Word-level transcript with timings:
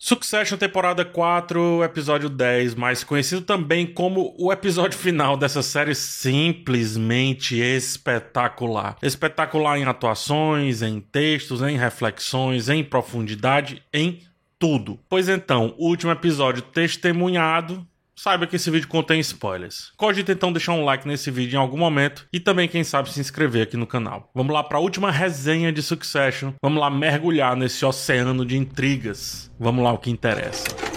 Succession 0.00 0.56
temporada 0.56 1.04
4, 1.04 1.82
episódio 1.82 2.28
10, 2.28 2.76
mais 2.76 3.02
conhecido 3.02 3.42
também 3.42 3.84
como 3.84 4.32
o 4.38 4.52
episódio 4.52 4.96
final 4.96 5.36
dessa 5.36 5.60
série 5.60 5.92
simplesmente 5.92 7.56
espetacular. 7.58 8.96
Espetacular 9.02 9.76
em 9.76 9.84
atuações, 9.84 10.82
em 10.82 11.00
textos, 11.00 11.62
em 11.62 11.76
reflexões, 11.76 12.68
em 12.68 12.84
profundidade, 12.84 13.82
em 13.92 14.20
tudo. 14.56 15.00
Pois 15.08 15.28
então, 15.28 15.74
último 15.76 16.12
episódio 16.12 16.62
testemunhado 16.62 17.84
saiba 18.18 18.46
que 18.46 18.56
esse 18.56 18.70
vídeo 18.70 18.88
contém 18.88 19.20
spoilers. 19.20 19.92
Cogita 19.96 20.32
então 20.32 20.52
deixar 20.52 20.72
um 20.72 20.84
like 20.84 21.06
nesse 21.06 21.30
vídeo 21.30 21.56
em 21.56 21.60
algum 21.60 21.78
momento 21.78 22.26
e 22.32 22.40
também, 22.40 22.68
quem 22.68 22.82
sabe, 22.82 23.10
se 23.10 23.20
inscrever 23.20 23.62
aqui 23.62 23.76
no 23.76 23.86
canal. 23.86 24.28
Vamos 24.34 24.52
lá 24.52 24.64
para 24.64 24.78
a 24.78 24.80
última 24.80 25.10
resenha 25.10 25.72
de 25.72 25.80
Succession. 25.82 26.52
Vamos 26.60 26.80
lá 26.80 26.90
mergulhar 26.90 27.54
nesse 27.54 27.84
oceano 27.84 28.44
de 28.44 28.56
intrigas. 28.56 29.50
Vamos 29.58 29.84
lá 29.84 29.92
o 29.92 29.98
que 29.98 30.10
interessa. 30.10 30.87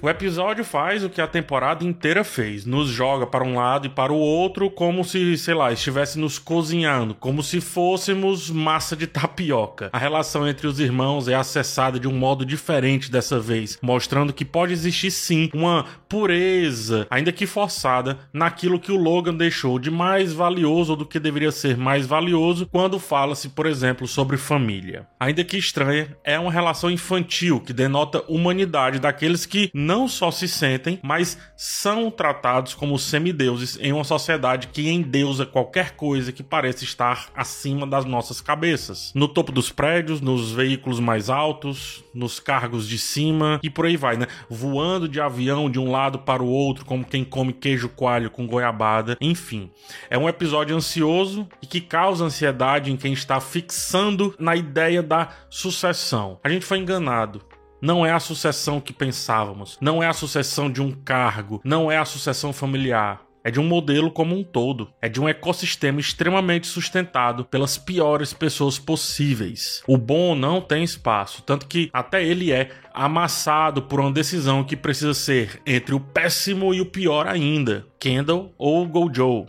O 0.00 0.08
episódio 0.08 0.64
faz 0.64 1.02
o 1.02 1.10
que 1.10 1.20
a 1.20 1.26
temporada 1.26 1.84
inteira 1.84 2.22
fez, 2.22 2.64
nos 2.64 2.88
joga 2.88 3.26
para 3.26 3.42
um 3.42 3.56
lado 3.56 3.88
e 3.88 3.90
para 3.90 4.12
o 4.12 4.16
outro 4.16 4.70
como 4.70 5.02
se, 5.02 5.36
sei 5.36 5.54
lá, 5.54 5.72
estivesse 5.72 6.20
nos 6.20 6.38
cozinhando, 6.38 7.16
como 7.16 7.42
se 7.42 7.60
fôssemos 7.60 8.48
massa 8.48 8.94
de 8.94 9.08
tapioca. 9.08 9.90
A 9.92 9.98
relação 9.98 10.46
entre 10.46 10.68
os 10.68 10.78
irmãos 10.78 11.26
é 11.26 11.34
acessada 11.34 11.98
de 11.98 12.06
um 12.06 12.12
modo 12.12 12.46
diferente 12.46 13.10
dessa 13.10 13.40
vez, 13.40 13.76
mostrando 13.82 14.32
que 14.32 14.44
pode 14.44 14.72
existir 14.72 15.10
sim 15.10 15.50
uma 15.52 15.84
pureza, 16.08 17.08
ainda 17.10 17.32
que 17.32 17.44
forçada, 17.44 18.18
naquilo 18.32 18.78
que 18.78 18.92
o 18.92 18.96
Logan 18.96 19.34
deixou 19.34 19.80
de 19.80 19.90
mais 19.90 20.32
valioso 20.32 20.94
do 20.94 21.06
que 21.06 21.18
deveria 21.18 21.50
ser 21.50 21.76
mais 21.76 22.06
valioso 22.06 22.68
quando 22.70 23.00
fala-se, 23.00 23.48
por 23.48 23.66
exemplo, 23.66 24.06
sobre 24.06 24.36
família. 24.36 25.08
Ainda 25.18 25.42
que 25.42 25.58
estranha, 25.58 26.16
é 26.22 26.38
uma 26.38 26.52
relação 26.52 26.88
infantil 26.88 27.58
que 27.58 27.72
denota 27.72 28.22
humanidade 28.28 29.00
daqueles 29.00 29.44
que 29.44 29.72
não 29.88 30.06
só 30.06 30.30
se 30.30 30.46
sentem, 30.46 31.00
mas 31.02 31.38
são 31.56 32.10
tratados 32.10 32.74
como 32.74 32.98
semideuses 32.98 33.78
em 33.80 33.90
uma 33.90 34.04
sociedade 34.04 34.68
que 34.68 34.86
endeusa 34.86 35.46
qualquer 35.46 35.92
coisa 35.92 36.30
que 36.30 36.42
pareça 36.42 36.84
estar 36.84 37.30
acima 37.34 37.86
das 37.86 38.04
nossas 38.04 38.38
cabeças. 38.38 39.10
No 39.14 39.26
topo 39.26 39.50
dos 39.50 39.72
prédios, 39.72 40.20
nos 40.20 40.52
veículos 40.52 41.00
mais 41.00 41.30
altos, 41.30 42.04
nos 42.12 42.38
cargos 42.38 42.86
de 42.86 42.98
cima 42.98 43.58
e 43.62 43.70
por 43.70 43.86
aí 43.86 43.96
vai, 43.96 44.18
né? 44.18 44.26
Voando 44.50 45.08
de 45.08 45.22
avião 45.22 45.70
de 45.70 45.78
um 45.78 45.90
lado 45.90 46.18
para 46.18 46.42
o 46.42 46.48
outro, 46.48 46.84
como 46.84 47.02
quem 47.02 47.24
come 47.24 47.54
queijo 47.54 47.88
coalho 47.88 48.30
com 48.30 48.46
goiabada, 48.46 49.16
enfim. 49.22 49.70
É 50.10 50.18
um 50.18 50.28
episódio 50.28 50.76
ansioso 50.76 51.48
e 51.62 51.66
que 51.66 51.80
causa 51.80 52.26
ansiedade 52.26 52.92
em 52.92 52.96
quem 52.98 53.14
está 53.14 53.40
fixando 53.40 54.34
na 54.38 54.54
ideia 54.54 55.02
da 55.02 55.30
sucessão. 55.48 56.38
A 56.44 56.50
gente 56.50 56.66
foi 56.66 56.76
enganado. 56.76 57.40
Não 57.80 58.04
é 58.04 58.12
a 58.12 58.18
sucessão 58.18 58.80
que 58.80 58.92
pensávamos, 58.92 59.78
não 59.80 60.02
é 60.02 60.08
a 60.08 60.12
sucessão 60.12 60.70
de 60.70 60.82
um 60.82 60.90
cargo, 60.90 61.60
não 61.64 61.90
é 61.90 61.96
a 61.96 62.04
sucessão 62.04 62.52
familiar. 62.52 63.22
É 63.44 63.50
de 63.50 63.60
um 63.60 63.64
modelo 63.64 64.10
como 64.10 64.36
um 64.36 64.42
todo. 64.42 64.92
É 65.00 65.08
de 65.08 65.20
um 65.20 65.28
ecossistema 65.28 66.00
extremamente 66.00 66.66
sustentado 66.66 67.44
pelas 67.44 67.78
piores 67.78 68.32
pessoas 68.34 68.78
possíveis. 68.78 69.82
O 69.86 69.96
bom 69.96 70.34
não 70.34 70.60
tem 70.60 70.82
espaço, 70.82 71.42
tanto 71.42 71.66
que 71.66 71.88
até 71.92 72.22
ele 72.22 72.52
é 72.52 72.68
amassado 72.92 73.82
por 73.82 74.00
uma 74.00 74.12
decisão 74.12 74.64
que 74.64 74.76
precisa 74.76 75.14
ser 75.14 75.62
entre 75.64 75.94
o 75.94 76.00
péssimo 76.00 76.74
e 76.74 76.80
o 76.80 76.86
pior 76.86 77.26
ainda: 77.26 77.86
Kendall 77.98 78.52
ou 78.58 78.86
Gojo. 78.86 79.46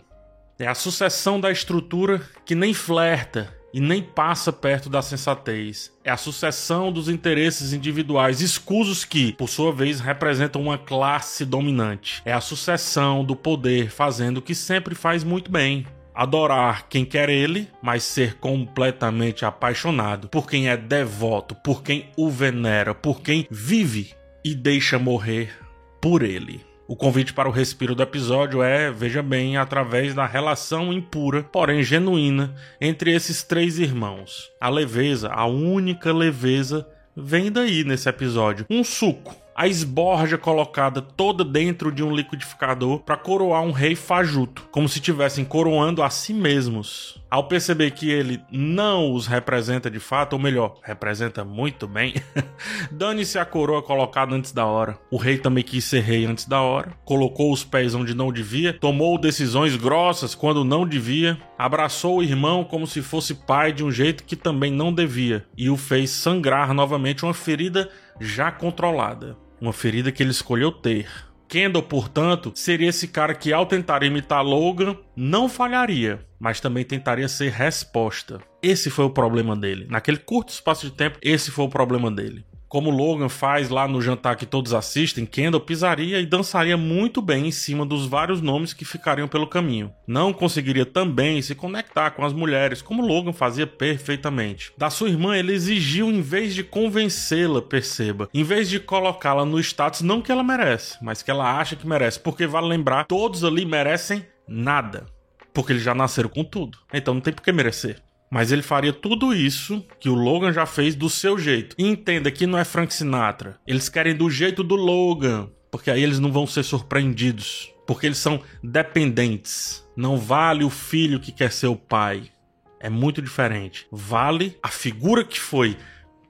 É 0.58 0.66
a 0.66 0.74
sucessão 0.74 1.40
da 1.40 1.50
estrutura 1.50 2.22
que 2.46 2.54
nem 2.54 2.72
flerta 2.72 3.59
e 3.72 3.80
nem 3.80 4.02
passa 4.02 4.52
perto 4.52 4.88
da 4.88 5.02
sensatez. 5.02 5.92
É 6.04 6.10
a 6.10 6.16
sucessão 6.16 6.92
dos 6.92 7.08
interesses 7.08 7.72
individuais 7.72 8.40
escusos 8.40 9.04
que, 9.04 9.32
por 9.32 9.48
sua 9.48 9.72
vez, 9.72 10.00
representam 10.00 10.62
uma 10.62 10.78
classe 10.78 11.44
dominante. 11.44 12.22
É 12.24 12.32
a 12.32 12.40
sucessão 12.40 13.24
do 13.24 13.36
poder 13.36 13.90
fazendo 13.90 14.38
o 14.38 14.42
que 14.42 14.54
sempre 14.54 14.94
faz 14.94 15.24
muito 15.24 15.50
bem. 15.50 15.86
Adorar 16.14 16.88
quem 16.88 17.04
quer 17.04 17.28
ele, 17.28 17.68
mas 17.80 18.02
ser 18.02 18.34
completamente 18.34 19.44
apaixonado 19.44 20.28
por 20.28 20.48
quem 20.48 20.68
é 20.68 20.76
devoto, 20.76 21.54
por 21.54 21.82
quem 21.82 22.10
o 22.16 22.28
venera, 22.28 22.94
por 22.94 23.22
quem 23.22 23.46
vive 23.50 24.12
e 24.44 24.54
deixa 24.54 24.98
morrer 24.98 25.56
por 26.00 26.22
ele. 26.22 26.69
O 26.90 26.96
convite 26.96 27.32
para 27.32 27.48
o 27.48 27.52
respiro 27.52 27.94
do 27.94 28.02
episódio 28.02 28.64
é, 28.64 28.90
veja 28.90 29.22
bem, 29.22 29.56
através 29.56 30.12
da 30.12 30.26
relação 30.26 30.92
impura, 30.92 31.40
porém 31.40 31.84
genuína, 31.84 32.52
entre 32.80 33.14
esses 33.14 33.44
três 33.44 33.78
irmãos. 33.78 34.50
A 34.60 34.68
leveza, 34.68 35.28
a 35.28 35.46
única 35.46 36.12
leveza, 36.12 36.84
vem 37.16 37.48
daí 37.52 37.84
nesse 37.84 38.08
episódio. 38.08 38.66
Um 38.68 38.82
suco, 38.82 39.36
a 39.54 39.66
esborja 39.66 40.38
colocada 40.38 41.02
toda 41.02 41.44
dentro 41.44 41.92
de 41.92 42.02
um 42.02 42.14
liquidificador 42.14 43.00
para 43.00 43.16
coroar 43.16 43.62
um 43.62 43.72
rei 43.72 43.94
fajuto, 43.94 44.68
como 44.70 44.88
se 44.88 44.98
estivessem 44.98 45.44
coroando 45.44 46.02
a 46.02 46.10
si 46.10 46.32
mesmos. 46.32 47.20
Ao 47.30 47.44
perceber 47.44 47.92
que 47.92 48.10
ele 48.10 48.40
não 48.50 49.12
os 49.12 49.26
representa 49.26 49.88
de 49.88 50.00
fato, 50.00 50.32
ou 50.32 50.38
melhor, 50.38 50.78
representa 50.82 51.44
muito 51.44 51.86
bem, 51.86 52.14
dane-se 52.90 53.38
a 53.38 53.44
coroa 53.44 53.82
colocada 53.82 54.34
antes 54.34 54.50
da 54.50 54.66
hora. 54.66 54.98
O 55.10 55.16
rei 55.16 55.38
também 55.38 55.62
quis 55.62 55.84
ser 55.84 56.00
rei 56.00 56.24
antes 56.24 56.46
da 56.46 56.60
hora, 56.60 56.92
colocou 57.04 57.52
os 57.52 57.62
pés 57.62 57.94
onde 57.94 58.14
não 58.14 58.32
devia, 58.32 58.72
tomou 58.72 59.16
decisões 59.16 59.76
grossas 59.76 60.34
quando 60.34 60.64
não 60.64 60.86
devia, 60.86 61.38
abraçou 61.56 62.18
o 62.18 62.22
irmão 62.22 62.64
como 62.64 62.86
se 62.86 63.00
fosse 63.00 63.34
pai 63.34 63.72
de 63.72 63.84
um 63.84 63.92
jeito 63.92 64.24
que 64.24 64.34
também 64.34 64.72
não 64.72 64.92
devia, 64.92 65.46
e 65.56 65.70
o 65.70 65.76
fez 65.76 66.10
sangrar 66.10 66.74
novamente 66.74 67.24
uma 67.24 67.34
ferida 67.34 67.88
já 68.20 68.52
controlada 68.52 69.36
uma 69.60 69.72
ferida 69.72 70.10
que 70.10 70.22
ele 70.22 70.30
escolheu 70.30 70.72
ter. 70.72 71.06
Kendall, 71.46 71.82
portanto, 71.82 72.52
seria 72.54 72.88
esse 72.88 73.08
cara 73.08 73.34
que, 73.34 73.52
ao 73.52 73.66
tentar 73.66 74.02
imitar 74.04 74.42
Logan, 74.44 74.96
não 75.16 75.48
falharia, 75.48 76.24
mas 76.38 76.60
também 76.60 76.84
tentaria 76.84 77.28
ser 77.28 77.50
resposta. 77.50 78.40
Esse 78.62 78.88
foi 78.88 79.04
o 79.04 79.10
problema 79.10 79.56
dele. 79.56 79.86
Naquele 79.90 80.18
curto 80.18 80.50
espaço 80.50 80.86
de 80.86 80.92
tempo, 80.92 81.18
esse 81.20 81.50
foi 81.50 81.64
o 81.64 81.68
problema 81.68 82.10
dele 82.10 82.44
como 82.70 82.88
Logan 82.88 83.28
faz 83.28 83.68
lá 83.68 83.88
no 83.88 84.00
jantar 84.00 84.36
que 84.36 84.46
todos 84.46 84.72
assistem, 84.72 85.26
Kendall 85.26 85.60
pisaria 85.60 86.20
e 86.20 86.24
dançaria 86.24 86.76
muito 86.76 87.20
bem 87.20 87.48
em 87.48 87.50
cima 87.50 87.84
dos 87.84 88.06
vários 88.06 88.40
nomes 88.40 88.72
que 88.72 88.84
ficariam 88.84 89.26
pelo 89.26 89.48
caminho. 89.48 89.92
Não 90.06 90.32
conseguiria 90.32 90.86
também 90.86 91.42
se 91.42 91.56
conectar 91.56 92.12
com 92.12 92.24
as 92.24 92.32
mulheres, 92.32 92.80
como 92.80 93.04
Logan 93.04 93.32
fazia 93.32 93.66
perfeitamente. 93.66 94.72
Da 94.78 94.88
sua 94.88 95.08
irmã, 95.08 95.36
ele 95.36 95.52
exigiu 95.52 96.12
em 96.12 96.22
vez 96.22 96.54
de 96.54 96.62
convencê-la, 96.62 97.60
perceba, 97.60 98.28
em 98.32 98.44
vez 98.44 98.70
de 98.70 98.78
colocá-la 98.78 99.44
no 99.44 99.58
status 99.58 100.02
não 100.02 100.22
que 100.22 100.30
ela 100.30 100.44
merece, 100.44 100.96
mas 101.02 101.24
que 101.24 101.30
ela 101.30 101.58
acha 101.58 101.74
que 101.74 101.88
merece, 101.88 102.20
porque 102.20 102.46
vale 102.46 102.68
lembrar, 102.68 103.04
todos 103.04 103.42
ali 103.42 103.66
merecem 103.66 104.24
nada. 104.46 105.06
Porque 105.52 105.72
eles 105.72 105.82
já 105.82 105.92
nasceram 105.92 106.28
com 106.28 106.44
tudo. 106.44 106.78
Então 106.94 107.14
não 107.14 107.20
tem 107.20 107.34
por 107.34 107.42
que 107.42 107.50
merecer. 107.50 108.00
Mas 108.30 108.52
ele 108.52 108.62
faria 108.62 108.92
tudo 108.92 109.34
isso 109.34 109.84
que 109.98 110.08
o 110.08 110.14
Logan 110.14 110.52
já 110.52 110.64
fez 110.64 110.94
do 110.94 111.10
seu 111.10 111.36
jeito. 111.36 111.74
E 111.76 111.84
entenda 111.84 112.30
que 112.30 112.46
não 112.46 112.58
é 112.58 112.64
Frank 112.64 112.94
Sinatra. 112.94 113.58
Eles 113.66 113.88
querem 113.88 114.14
do 114.14 114.30
jeito 114.30 114.62
do 114.62 114.76
Logan, 114.76 115.50
porque 115.70 115.90
aí 115.90 116.00
eles 116.00 116.20
não 116.20 116.30
vão 116.30 116.46
ser 116.46 116.62
surpreendidos, 116.62 117.74
porque 117.86 118.06
eles 118.06 118.18
são 118.18 118.40
dependentes. 118.62 119.84
Não 119.96 120.16
vale 120.16 120.62
o 120.62 120.70
filho 120.70 121.18
que 121.18 121.32
quer 121.32 121.50
ser 121.50 121.66
o 121.66 121.74
pai. 121.74 122.30
É 122.78 122.88
muito 122.88 123.20
diferente. 123.20 123.86
Vale 123.90 124.56
a 124.62 124.68
figura 124.68 125.24
que 125.24 125.40
foi 125.40 125.76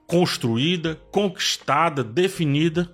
construída, 0.06 0.98
conquistada, 1.12 2.02
definida, 2.02 2.90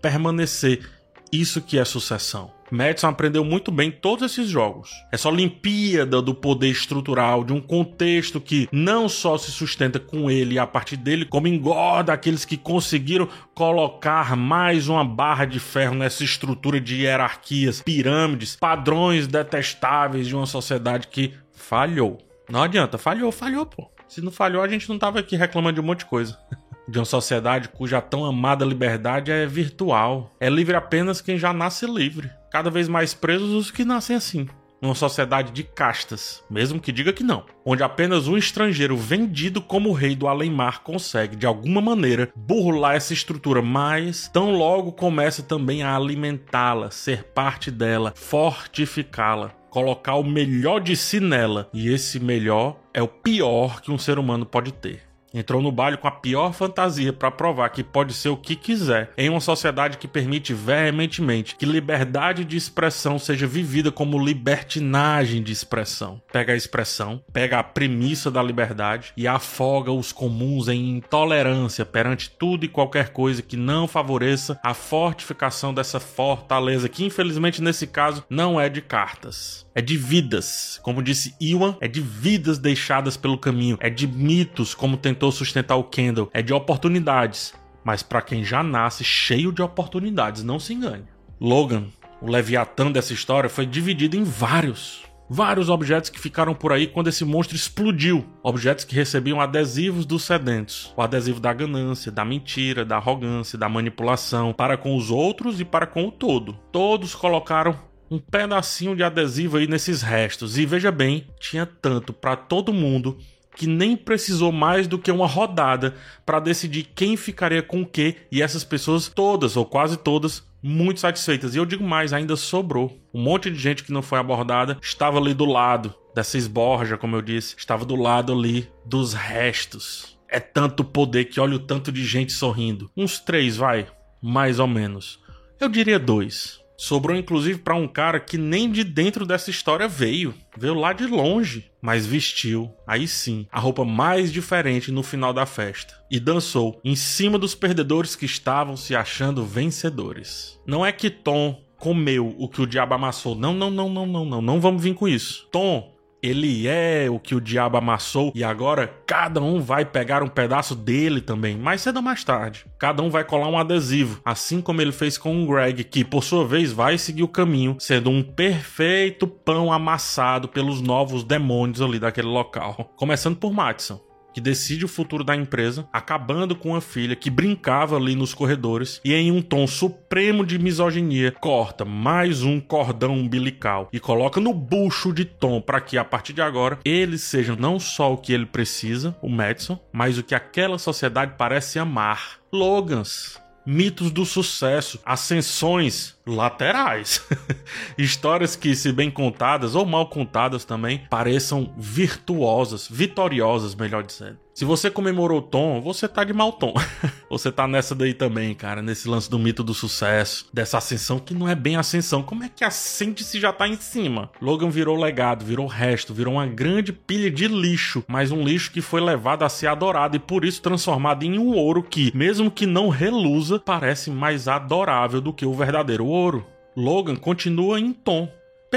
permanecer. 0.00 0.88
Isso 1.30 1.60
que 1.60 1.78
é 1.78 1.84
sucessão. 1.84 2.55
Madison 2.70 3.08
aprendeu 3.08 3.44
muito 3.44 3.70
bem 3.70 3.90
todos 3.90 4.24
esses 4.30 4.48
jogos. 4.48 4.90
Essa 5.12 5.28
Olimpíada 5.28 6.20
do 6.20 6.34
poder 6.34 6.68
estrutural, 6.68 7.44
de 7.44 7.52
um 7.52 7.60
contexto 7.60 8.40
que 8.40 8.68
não 8.72 9.08
só 9.08 9.38
se 9.38 9.50
sustenta 9.50 9.98
com 9.98 10.30
ele 10.30 10.54
e 10.54 10.58
a 10.58 10.66
partir 10.66 10.96
dele, 10.96 11.24
como 11.24 11.48
engorda 11.48 12.12
aqueles 12.12 12.44
que 12.44 12.56
conseguiram 12.56 13.28
colocar 13.54 14.36
mais 14.36 14.88
uma 14.88 15.04
barra 15.04 15.44
de 15.44 15.60
ferro 15.60 15.94
nessa 15.94 16.24
estrutura 16.24 16.80
de 16.80 17.02
hierarquias, 17.02 17.82
pirâmides, 17.82 18.56
padrões 18.56 19.26
detestáveis 19.26 20.26
de 20.26 20.34
uma 20.34 20.46
sociedade 20.46 21.08
que 21.08 21.32
falhou. 21.52 22.18
Não 22.48 22.62
adianta, 22.62 22.98
falhou, 22.98 23.32
falhou, 23.32 23.66
pô. 23.66 23.90
Se 24.08 24.20
não 24.20 24.30
falhou, 24.30 24.62
a 24.62 24.68
gente 24.68 24.88
não 24.88 24.98
tava 24.98 25.18
aqui 25.18 25.36
reclamando 25.36 25.74
de 25.74 25.80
um 25.80 25.84
monte 25.84 26.00
de 26.00 26.06
coisa. 26.06 26.38
de 26.88 26.98
uma 26.98 27.04
sociedade 27.04 27.68
cuja 27.68 28.00
tão 28.00 28.24
amada 28.24 28.64
liberdade 28.64 29.30
é 29.30 29.46
virtual. 29.46 30.34
É 30.40 30.48
livre 30.48 30.76
apenas 30.76 31.20
quem 31.20 31.38
já 31.38 31.52
nasce 31.52 31.86
livre. 31.86 32.30
Cada 32.50 32.70
vez 32.70 32.88
mais 32.88 33.12
presos 33.14 33.52
os 33.52 33.70
que 33.70 33.84
nascem 33.84 34.16
assim. 34.16 34.48
Uma 34.80 34.94
sociedade 34.94 35.52
de 35.52 35.62
castas, 35.62 36.44
mesmo 36.50 36.78
que 36.78 36.92
diga 36.92 37.10
que 37.10 37.24
não, 37.24 37.44
onde 37.64 37.82
apenas 37.82 38.28
um 38.28 38.36
estrangeiro 38.36 38.94
vendido 38.94 39.62
como 39.62 39.92
rei 39.92 40.14
do 40.14 40.28
além-mar 40.28 40.82
consegue, 40.82 41.34
de 41.34 41.46
alguma 41.46 41.80
maneira, 41.80 42.30
burlar 42.36 42.94
essa 42.94 43.14
estrutura, 43.14 43.62
mas 43.62 44.28
tão 44.28 44.50
logo 44.52 44.92
começa 44.92 45.42
também 45.42 45.82
a 45.82 45.96
alimentá-la, 45.96 46.90
ser 46.90 47.24
parte 47.24 47.70
dela, 47.70 48.12
fortificá-la. 48.14 49.52
colocar 49.70 50.14
o 50.14 50.24
melhor 50.24 50.80
de 50.80 50.96
si 50.96 51.20
nela. 51.20 51.68
E 51.72 51.88
esse 51.88 52.18
melhor 52.18 52.78
é 52.94 53.02
o 53.02 53.08
pior 53.08 53.82
que 53.82 53.90
um 53.90 53.98
ser 53.98 54.18
humano 54.18 54.46
pode 54.46 54.72
ter. 54.72 55.02
Entrou 55.36 55.60
no 55.60 55.70
baile 55.70 55.98
com 55.98 56.08
a 56.08 56.10
pior 56.10 56.54
fantasia 56.54 57.12
para 57.12 57.30
provar 57.30 57.68
que 57.68 57.84
pode 57.84 58.14
ser 58.14 58.30
o 58.30 58.38
que 58.38 58.56
quiser 58.56 59.12
em 59.18 59.28
uma 59.28 59.38
sociedade 59.38 59.98
que 59.98 60.08
permite 60.08 60.54
veementemente 60.54 61.54
que 61.56 61.66
liberdade 61.66 62.42
de 62.42 62.56
expressão 62.56 63.18
seja 63.18 63.46
vivida 63.46 63.92
como 63.92 64.18
libertinagem 64.18 65.42
de 65.42 65.52
expressão. 65.52 66.22
Pega 66.32 66.54
a 66.54 66.56
expressão, 66.56 67.22
pega 67.34 67.58
a 67.58 67.62
premissa 67.62 68.30
da 68.30 68.42
liberdade 68.42 69.12
e 69.14 69.28
afoga 69.28 69.92
os 69.92 70.10
comuns 70.10 70.68
em 70.68 70.96
intolerância 70.96 71.84
perante 71.84 72.30
tudo 72.30 72.64
e 72.64 72.68
qualquer 72.68 73.10
coisa 73.10 73.42
que 73.42 73.58
não 73.58 73.86
favoreça 73.86 74.58
a 74.62 74.72
fortificação 74.72 75.74
dessa 75.74 76.00
fortaleza, 76.00 76.88
que 76.88 77.04
infelizmente 77.04 77.60
nesse 77.60 77.86
caso 77.86 78.24
não 78.30 78.58
é 78.58 78.70
de 78.70 78.80
cartas 78.80 79.66
é 79.76 79.82
de 79.82 79.94
vidas. 79.98 80.80
Como 80.82 81.02
disse 81.02 81.34
Iwan, 81.38 81.76
é 81.82 81.86
de 81.86 82.00
vidas 82.00 82.58
deixadas 82.58 83.14
pelo 83.14 83.36
caminho, 83.36 83.76
é 83.78 83.90
de 83.90 84.06
mitos, 84.06 84.74
como 84.74 84.96
tentou 84.96 85.25
sustentar 85.32 85.76
o 85.76 85.84
Kendall, 85.84 86.30
é 86.32 86.42
de 86.42 86.52
oportunidades. 86.52 87.54
Mas 87.84 88.02
para 88.02 88.22
quem 88.22 88.42
já 88.44 88.62
nasce 88.62 89.04
cheio 89.04 89.52
de 89.52 89.62
oportunidades, 89.62 90.42
não 90.42 90.58
se 90.58 90.74
engane. 90.74 91.04
Logan, 91.40 91.84
o 92.20 92.30
Leviatã 92.30 92.90
dessa 92.90 93.12
história, 93.12 93.48
foi 93.48 93.66
dividido 93.66 94.16
em 94.16 94.24
vários. 94.24 95.04
Vários 95.28 95.68
objetos 95.68 96.08
que 96.08 96.20
ficaram 96.20 96.54
por 96.54 96.72
aí 96.72 96.86
quando 96.86 97.08
esse 97.08 97.24
monstro 97.24 97.56
explodiu. 97.56 98.24
Objetos 98.42 98.84
que 98.84 98.94
recebiam 98.94 99.40
adesivos 99.40 100.06
dos 100.06 100.22
sedentos. 100.22 100.94
O 100.96 101.02
adesivo 101.02 101.40
da 101.40 101.52
ganância, 101.52 102.12
da 102.12 102.24
mentira, 102.24 102.84
da 102.84 102.96
arrogância, 102.96 103.58
da 103.58 103.68
manipulação, 103.68 104.52
para 104.52 104.76
com 104.76 104.96
os 104.96 105.10
outros 105.10 105.60
e 105.60 105.64
para 105.64 105.86
com 105.86 106.06
o 106.06 106.12
todo. 106.12 106.54
Todos 106.70 107.14
colocaram 107.14 107.76
um 108.08 108.18
pedacinho 108.18 108.94
de 108.94 109.02
adesivo 109.02 109.56
aí 109.56 109.66
nesses 109.66 110.00
restos. 110.00 110.56
E 110.58 110.64
veja 110.64 110.92
bem, 110.92 111.26
tinha 111.40 111.66
tanto 111.66 112.12
para 112.12 112.36
todo 112.36 112.72
mundo 112.72 113.18
que 113.56 113.66
nem 113.66 113.96
precisou 113.96 114.52
mais 114.52 114.86
do 114.86 114.98
que 114.98 115.10
uma 115.10 115.26
rodada 115.26 115.94
para 116.24 116.38
decidir 116.38 116.84
quem 116.94 117.16
ficaria 117.16 117.62
com 117.62 117.80
o 117.80 117.86
que, 117.86 118.16
e 118.30 118.42
essas 118.42 118.62
pessoas 118.62 119.08
todas 119.08 119.56
ou 119.56 119.64
quase 119.64 119.96
todas 119.96 120.46
muito 120.62 121.00
satisfeitas. 121.00 121.54
E 121.54 121.58
eu 121.58 121.64
digo 121.64 121.82
mais, 121.82 122.12
ainda 122.12 122.36
sobrou. 122.36 123.00
Um 123.14 123.22
monte 123.22 123.50
de 123.50 123.58
gente 123.58 123.82
que 123.82 123.92
não 123.92 124.02
foi 124.02 124.18
abordada 124.18 124.78
estava 124.82 125.18
ali 125.18 125.32
do 125.32 125.46
lado 125.46 125.94
dessa 126.14 126.36
esborja, 126.36 126.96
como 126.96 127.16
eu 127.16 127.22
disse, 127.22 127.56
estava 127.56 127.84
do 127.84 127.96
lado 127.96 128.32
ali 128.32 128.68
dos 128.84 129.14
restos. 129.14 130.18
É 130.28 130.40
tanto 130.40 130.84
poder 130.84 131.26
que 131.26 131.40
olha 131.40 131.56
o 131.56 131.60
tanto 131.60 131.90
de 131.90 132.04
gente 132.04 132.32
sorrindo. 132.32 132.90
Uns 132.96 133.18
três, 133.18 133.56
vai, 133.56 133.86
mais 134.20 134.58
ou 134.58 134.66
menos. 134.66 135.18
Eu 135.58 135.68
diria 135.68 135.98
dois. 135.98 136.60
Sobrou 136.76 137.16
inclusive 137.16 137.58
para 137.60 137.74
um 137.74 137.88
cara 137.88 138.20
que 138.20 138.36
nem 138.36 138.70
de 138.70 138.84
dentro 138.84 139.24
dessa 139.24 139.50
história 139.50 139.88
veio. 139.88 140.34
Veio 140.56 140.74
lá 140.74 140.92
de 140.92 141.06
longe, 141.06 141.70
mas 141.80 142.06
vestiu, 142.06 142.70
aí 142.86 143.08
sim, 143.08 143.46
a 143.50 143.58
roupa 143.58 143.84
mais 143.84 144.32
diferente 144.32 144.92
no 144.92 145.02
final 145.02 145.32
da 145.32 145.46
festa 145.46 145.94
e 146.10 146.20
dançou 146.20 146.80
em 146.84 146.94
cima 146.94 147.38
dos 147.38 147.54
perdedores 147.54 148.14
que 148.14 148.26
estavam 148.26 148.76
se 148.76 148.94
achando 148.94 149.44
vencedores. 149.44 150.58
Não 150.66 150.84
é 150.84 150.92
que 150.92 151.10
Tom 151.10 151.62
comeu 151.78 152.34
o 152.38 152.48
que 152.48 152.62
o 152.62 152.66
diabo 152.66 152.94
amassou. 152.94 153.34
Não, 153.34 153.52
não, 153.52 153.70
não, 153.70 153.88
não, 153.88 154.06
não, 154.06 154.24
não, 154.24 154.42
não 154.42 154.60
vamos 154.60 154.82
vir 154.82 154.94
com 154.94 155.06
isso. 155.06 155.46
Tom 155.50 155.95
ele 156.22 156.66
é 156.66 157.08
o 157.10 157.18
que 157.18 157.34
o 157.34 157.40
diabo 157.40 157.76
amassou 157.76 158.32
e 158.34 158.42
agora 158.42 158.86
cada 159.06 159.40
um 159.40 159.60
vai 159.60 159.84
pegar 159.84 160.22
um 160.22 160.28
pedaço 160.28 160.74
dele 160.74 161.20
também, 161.20 161.56
mais 161.56 161.80
cedo 161.80 161.96
ou 161.96 162.02
mais 162.02 162.24
tarde. 162.24 162.66
Cada 162.78 163.02
um 163.02 163.10
vai 163.10 163.24
colar 163.24 163.48
um 163.48 163.58
adesivo, 163.58 164.20
assim 164.24 164.60
como 164.60 164.80
ele 164.80 164.92
fez 164.92 165.16
com 165.18 165.42
o 165.42 165.46
Greg, 165.46 165.84
que 165.84 166.04
por 166.04 166.24
sua 166.24 166.46
vez 166.46 166.72
vai 166.72 166.98
seguir 166.98 167.22
o 167.22 167.28
caminho, 167.28 167.76
sendo 167.78 168.10
um 168.10 168.22
perfeito 168.22 169.26
pão 169.26 169.72
amassado 169.72 170.48
pelos 170.48 170.80
novos 170.80 171.22
demônios 171.22 171.80
ali 171.80 171.98
daquele 171.98 172.28
local. 172.28 172.92
Começando 172.96 173.36
por 173.36 173.52
Matson 173.52 174.00
que 174.36 174.40
decide 174.42 174.84
o 174.84 174.88
futuro 174.88 175.24
da 175.24 175.34
empresa, 175.34 175.88
acabando 175.90 176.54
com 176.54 176.76
a 176.76 176.80
filha 176.82 177.16
que 177.16 177.30
brincava 177.30 177.96
ali 177.96 178.14
nos 178.14 178.34
corredores 178.34 179.00
e 179.02 179.14
em 179.14 179.32
um 179.32 179.40
tom 179.40 179.66
supremo 179.66 180.44
de 180.44 180.58
misoginia 180.58 181.32
corta 181.32 181.86
mais 181.86 182.42
um 182.42 182.60
cordão 182.60 183.14
umbilical 183.14 183.88
e 183.90 183.98
coloca 183.98 184.38
no 184.38 184.52
bucho 184.52 185.10
de 185.10 185.24
Tom 185.24 185.58
para 185.62 185.80
que 185.80 185.96
a 185.96 186.04
partir 186.04 186.34
de 186.34 186.42
agora 186.42 186.78
ele 186.84 187.16
seja 187.16 187.56
não 187.56 187.80
só 187.80 188.12
o 188.12 188.18
que 188.18 188.30
ele 188.30 188.44
precisa, 188.44 189.16
o 189.22 189.30
Madison, 189.30 189.80
mas 189.90 190.18
o 190.18 190.22
que 190.22 190.34
aquela 190.34 190.76
sociedade 190.76 191.32
parece 191.38 191.78
amar. 191.78 192.36
Logans, 192.52 193.40
mitos 193.66 194.10
do 194.10 194.24
sucesso, 194.24 195.00
ascensões 195.04 196.16
laterais. 196.24 197.20
Histórias 197.98 198.54
que, 198.54 198.76
se 198.76 198.92
bem 198.92 199.10
contadas 199.10 199.74
ou 199.74 199.84
mal 199.84 200.08
contadas 200.08 200.64
também, 200.64 201.06
pareçam 201.10 201.74
virtuosas, 201.76 202.88
vitoriosas, 202.88 203.74
melhor 203.74 204.04
dizendo. 204.04 204.45
Se 204.56 204.64
você 204.64 204.90
comemorou 204.90 205.42
Tom, 205.42 205.82
você 205.82 206.08
tá 206.08 206.24
de 206.24 206.32
mau 206.32 206.50
tom. 206.50 206.72
você 207.28 207.52
tá 207.52 207.68
nessa 207.68 207.94
daí 207.94 208.14
também, 208.14 208.54
cara, 208.54 208.80
nesse 208.80 209.06
lance 209.06 209.28
do 209.28 209.38
mito 209.38 209.62
do 209.62 209.74
sucesso, 209.74 210.48
dessa 210.50 210.78
ascensão 210.78 211.18
que 211.18 211.34
não 211.34 211.46
é 211.46 211.54
bem 211.54 211.76
ascensão. 211.76 212.22
Como 212.22 212.42
é 212.42 212.48
que 212.48 212.64
ascende 212.64 213.22
se 213.22 213.38
já 213.38 213.52
tá 213.52 213.68
em 213.68 213.76
cima? 213.76 214.30
Logan 214.40 214.70
virou 214.70 214.98
legado, 214.98 215.44
virou 215.44 215.66
resto, 215.66 216.14
virou 216.14 216.32
uma 216.32 216.46
grande 216.46 216.90
pilha 216.90 217.30
de 217.30 217.46
lixo, 217.46 218.02
mas 218.08 218.32
um 218.32 218.42
lixo 218.42 218.70
que 218.70 218.80
foi 218.80 219.02
levado 219.02 219.42
a 219.42 219.48
ser 219.50 219.66
adorado 219.66 220.16
e 220.16 220.18
por 220.18 220.42
isso 220.42 220.62
transformado 220.62 221.22
em 221.22 221.38
um 221.38 221.54
ouro 221.54 221.82
que, 221.82 222.10
mesmo 222.16 222.50
que 222.50 222.64
não 222.64 222.88
reluza, 222.88 223.58
parece 223.58 224.10
mais 224.10 224.48
adorável 224.48 225.20
do 225.20 225.34
que 225.34 225.44
o 225.44 225.52
verdadeiro 225.52 226.06
ouro. 226.06 226.46
Logan 226.74 227.16
continua 227.16 227.78
em 227.78 227.92
tom, 227.92 228.26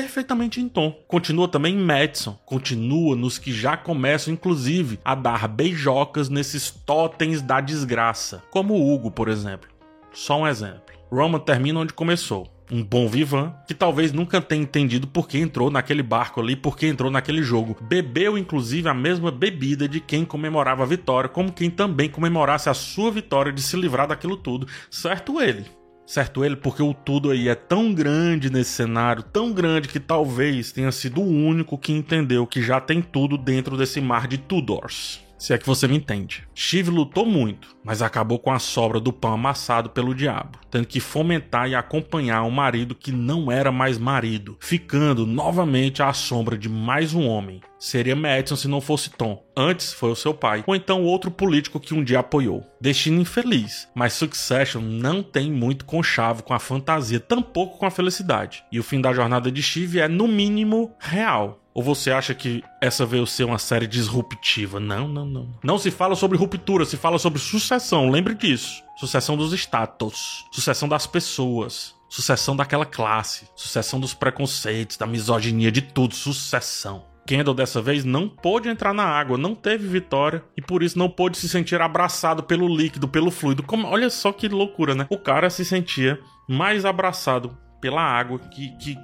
perfeitamente 0.02 0.62
em 0.62 0.70
tom. 0.70 0.92
Continua 1.08 1.48
também 1.48 1.76
em 1.76 1.84
Madison, 1.84 2.38
continua 2.46 3.18
nos 3.18 3.38
que 3.38 3.52
já 3.52 3.76
começam, 3.76 4.34
inclusive, 4.34 4.98
a 5.04 5.14
dar 5.14 5.48
beijocas 5.48 6.30
nesses 6.30 6.72
totens 6.72 7.42
da 7.42 7.60
desgraça, 7.60 8.42
como 8.50 8.76
o 8.76 8.94
Hugo, 8.94 9.12
por 9.12 9.28
exemplo. 9.28 9.70
Só 10.14 10.40
um 10.40 10.48
exemplo. 10.48 10.96
Roman 11.12 11.40
termina 11.40 11.82
onde 11.82 11.94
começou. 11.94 12.48
Um 12.72 12.84
bom 12.84 13.08
vivan 13.08 13.54
que 13.68 13.74
talvez 13.74 14.14
nunca 14.14 14.40
tenha 14.40 14.62
entendido 14.62 15.08
por 15.08 15.28
que 15.28 15.40
entrou 15.40 15.72
naquele 15.72 16.04
barco 16.04 16.40
ali, 16.40 16.56
por 16.56 16.78
que 16.78 16.86
entrou 16.86 17.12
naquele 17.12 17.42
jogo. 17.42 17.76
Bebeu, 17.82 18.38
inclusive, 18.38 18.88
a 18.88 18.94
mesma 18.94 19.32
bebida 19.32 19.88
de 19.88 20.00
quem 20.00 20.24
comemorava 20.24 20.84
a 20.84 20.86
vitória, 20.86 21.28
como 21.28 21.52
quem 21.52 21.70
também 21.70 22.08
comemorasse 22.10 22.70
a 22.70 22.74
sua 22.76 23.12
vitória 23.12 23.52
de 23.52 23.62
se 23.62 23.76
livrar 23.76 24.08
daquilo 24.08 24.38
tudo. 24.38 24.68
Certo 24.90 25.42
ele 25.42 25.79
certo 26.10 26.44
ele? 26.44 26.56
Porque 26.56 26.82
o 26.82 26.92
tudo 26.92 27.30
aí 27.30 27.48
é 27.48 27.54
tão 27.54 27.94
grande 27.94 28.50
nesse 28.50 28.72
cenário, 28.72 29.22
tão 29.22 29.54
grande 29.54 29.88
que 29.88 30.00
talvez 30.00 30.72
tenha 30.72 30.92
sido 30.92 31.22
o 31.22 31.30
único 31.30 31.78
que 31.78 31.94
entendeu 31.94 32.48
que 32.48 32.64
já 32.64 32.82
tem 32.82 33.00
tudo 33.00 33.38
dentro 33.38 33.78
desse 33.78 34.02
mar 34.02 34.28
de 34.28 34.40
Tudors. 34.40 35.22
Se 35.40 35.54
é 35.54 35.58
que 35.58 35.66
você 35.66 35.88
me 35.88 35.96
entende. 35.96 36.46
Shiv 36.54 36.90
lutou 36.90 37.26
muito, 37.26 37.76
mas 37.82 38.02
acabou 38.02 38.38
com 38.38 38.52
a 38.52 38.60
sobra 38.60 39.00
do 39.00 39.14
pão 39.14 39.34
amassado 39.34 39.90
pelo 39.90 40.14
diabo, 40.14 40.60
tendo 40.70 40.86
que 40.86 41.00
fomentar 41.00 41.70
e 41.70 41.76
acompanhar 41.76 42.44
um 42.44 42.52
marido 42.52 42.94
que 42.94 43.12
não 43.12 43.50
era 43.50 43.72
mais 43.72 43.98
marido, 43.98 44.58
ficando 44.60 45.26
novamente 45.26 46.04
à 46.04 46.12
sombra 46.12 46.58
de 46.58 46.68
mais 46.68 47.14
um 47.14 47.26
homem. 47.26 47.62
Seria 47.80 48.18
Madison 48.18 48.58
se 48.58 48.68
não 48.68 48.82
fosse 48.82 49.10
Tom. 49.10 49.42
Antes 49.56 49.94
foi 49.94 50.12
o 50.12 50.16
seu 50.16 50.34
pai, 50.34 50.66
ou 50.68 50.76
então 50.76 51.04
outro 51.04 51.32
político 51.32 51.80
que 51.80 51.94
um 51.94 52.04
dia 52.04 52.20
apoiou. 52.20 52.66
Destino 52.80 53.22
infeliz, 53.22 53.88
mas 53.96 54.14
Succession 54.14 54.82
não 54.82 55.24
tem 55.24 55.50
muito 55.50 55.86
conchavo 55.86 56.44
com 56.44 56.54
a 56.54 56.60
fantasia, 56.60 57.20
tampouco 57.20 57.78
com 57.78 57.86
a 57.86 57.92
felicidade. 57.92 58.64
E 58.70 58.78
o 58.78 58.84
fim 58.84 59.00
da 59.00 59.14
jornada 59.14 59.50
de 59.50 59.64
Steve 59.64 60.00
é, 60.00 60.10
no 60.10 60.28
mínimo, 60.28 60.94
real. 61.00 61.59
Ou 61.74 61.84
você 61.84 62.12
acha 62.12 62.34
que 62.34 62.64
essa 62.82 63.06
veio 63.06 63.26
ser 63.26 63.44
uma 63.44 63.60
série 63.60 63.88
disruptiva? 63.88 64.80
Não, 64.80 65.08
não, 65.08 65.26
não. 65.26 65.48
Não 65.64 65.78
se 65.78 65.92
fala 65.92 66.16
sobre 66.16 66.38
ruptura, 66.38 66.86
se 66.86 66.98
fala 66.98 67.20
sobre 67.20 67.40
sucessão. 67.40 68.10
Lembre 68.10 68.34
disso. 68.34 68.84
Sucessão 68.98 69.38
dos 69.38 69.54
status, 69.54 70.46
sucessão 70.52 70.90
das 70.90 71.08
pessoas, 71.08 71.96
sucessão 72.10 72.54
daquela 72.54 72.86
classe, 72.86 73.48
sucessão 73.56 73.98
dos 73.98 74.14
preconceitos, 74.14 74.98
da 74.98 75.08
misoginia, 75.08 75.72
de 75.72 75.82
tudo, 75.82 76.16
sucessão. 76.16 77.06
Kendall 77.26 77.54
dessa 77.54 77.80
vez 77.82 78.04
não 78.04 78.28
pôde 78.28 78.68
entrar 78.68 78.92
na 78.94 79.04
água, 79.04 79.38
não 79.38 79.54
teve 79.54 79.88
vitória 79.88 80.44
e 80.58 80.62
por 80.62 80.82
isso 80.82 80.98
não 80.98 81.08
pôde 81.08 81.38
se 81.38 81.48
sentir 81.48 81.80
abraçado 81.80 82.42
pelo 82.42 82.68
líquido, 82.68 83.08
pelo 83.08 83.30
fluido. 83.30 83.62
Como, 83.62 83.88
olha 83.88 84.10
só 84.10 84.32
que 84.34 84.48
loucura, 84.48 84.96
né? 84.96 85.06
O 85.12 85.18
cara 85.18 85.50
se 85.50 85.64
sentia 85.64 86.20
mais 86.48 86.86
abraçado 86.86 87.56
pela 87.80 88.02
água 88.02 88.40
que, 88.40 88.76
que 88.78 88.98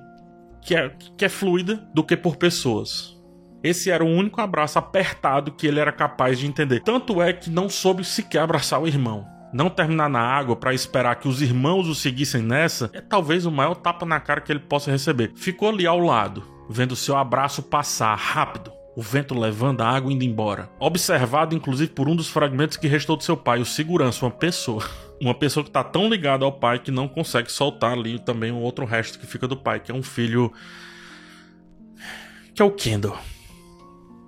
que 0.66 0.76
é, 0.76 0.90
que 1.16 1.24
é 1.24 1.30
fluida 1.30 1.88
do 1.94 2.04
que 2.04 2.18
por 2.18 2.36
pessoas. 2.38 3.16
Esse 3.64 3.90
era 3.90 4.04
o 4.04 4.10
único 4.10 4.42
abraço 4.42 4.78
apertado 4.78 5.52
que 5.52 5.66
ele 5.68 5.80
era 5.80 5.92
capaz 5.92 6.40
de 6.40 6.48
entender. 6.48 6.82
Tanto 6.82 7.22
é 7.22 7.32
que 7.34 7.50
não 7.50 7.70
soube 7.70 8.04
sequer 8.04 8.42
abraçar 8.42 8.82
o 8.82 8.88
irmão. 8.88 9.26
Não 9.54 9.70
terminar 9.70 10.10
na 10.10 10.20
água 10.20 10.56
para 10.56 10.74
esperar 10.74 11.16
que 11.16 11.28
os 11.28 11.42
irmãos 11.42 11.88
o 11.88 11.96
seguissem 11.96 12.42
nessa 12.42 12.90
é 12.94 13.00
talvez 13.00 13.46
o 13.46 13.52
maior 13.52 13.76
tapa 13.76 14.06
na 14.06 14.20
cara 14.20 14.42
que 14.42 14.52
ele 14.52 14.60
possa 14.60 14.92
receber. 14.92 15.32
Ficou 15.36 15.70
ali 15.70 15.88
ao 15.88 16.00
lado, 16.00 16.44
vendo 16.70 16.96
seu 16.96 17.16
abraço 17.16 17.64
passar 17.64 18.16
rápido, 18.16 18.72
o 18.96 19.02
vento 19.02 19.38
levando 19.38 19.82
a 19.82 19.90
água 19.90 20.12
indo 20.12 20.24
embora. 20.24 20.70
Observado 20.80 21.54
inclusive 21.54 21.92
por 21.92 22.08
um 22.08 22.16
dos 22.16 22.30
fragmentos 22.30 22.78
que 22.78 22.88
restou 22.88 23.18
do 23.18 23.24
seu 23.24 23.36
pai, 23.36 23.60
o 23.60 23.66
segurança, 23.66 24.26
uma 24.26 24.32
pessoa. 24.32 24.84
Uma 25.22 25.34
pessoa 25.34 25.64
que 25.64 25.70
está 25.70 25.82
tão 25.82 26.10
ligada 26.10 26.44
ao 26.44 26.52
pai 26.52 26.78
que 26.78 26.92
não 26.92 27.08
consegue 27.08 27.50
soltar 27.50 27.94
ali 27.94 28.20
também 28.20 28.52
o 28.52 28.58
outro 28.58 28.84
resto 28.84 29.18
que 29.18 29.26
fica 29.26 29.48
do 29.48 29.56
pai, 29.56 29.80
que 29.80 29.90
é 29.90 29.96
um 29.96 30.04
filho 30.04 30.52
que 32.54 32.62
é 32.62 32.66
o 32.66 32.72
Kendall. 32.72 33.18